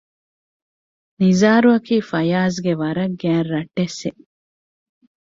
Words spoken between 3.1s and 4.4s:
ގާތް ރަށްޓެއްސެއް